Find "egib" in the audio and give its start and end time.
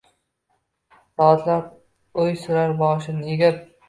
3.37-3.61